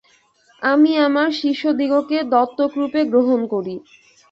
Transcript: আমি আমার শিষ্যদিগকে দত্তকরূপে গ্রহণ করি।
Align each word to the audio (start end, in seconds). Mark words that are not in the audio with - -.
আমি 0.61 0.91
আমার 1.07 1.29
শিষ্যদিগকে 1.39 2.17
দত্তকরূপে 2.33 3.01
গ্রহণ 3.11 3.39
করি। 3.53 3.75